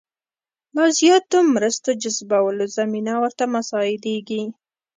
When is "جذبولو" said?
2.01-2.65